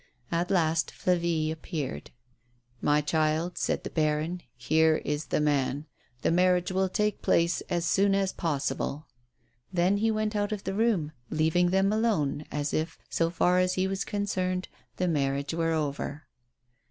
At 0.31 0.49
last 0.49 0.89
Flavie 0.89 1.51
appeared." 1.51 2.09
My 2.91 3.01
child," 3.01 3.59
said 3.59 3.83
the 3.83 3.89
baron," 3.91 4.41
here 4.67 4.95
is 5.05 5.25
the 5.27 5.39
man. 5.39 5.85
The 6.23 6.31
marriage 6.31 6.71
will 6.71 6.89
take 6.89 7.21
place 7.21 7.61
as 7.69 7.85
soon 7.85 8.15
as 8.15 8.33
possible." 8.33 9.05
Then 9.71 9.97
he 9.97 10.09
went 10.09 10.35
out 10.35 10.51
of 10.51 10.63
the 10.63 10.73
room, 10.73 11.11
leaving 11.29 11.69
them 11.69 11.93
alone, 11.93 12.45
as 12.51 12.73
if, 12.73 12.97
so 13.11 13.29
far 13.29 13.59
as 13.59 13.75
he 13.75 13.87
was 13.87 14.03
concerned, 14.03 14.69
the 14.97 15.07
marriage 15.07 15.53
were 15.53 15.71
over. 15.73 16.23